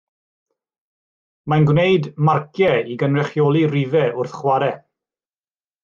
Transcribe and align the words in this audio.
Mae'n 1.53 1.67
gwneud 1.71 2.07
marciau 2.31 2.91
i 2.95 2.99
gynrychioli 3.05 3.63
rhifau 3.77 4.17
wrth 4.23 4.35
chwarae 4.41 4.75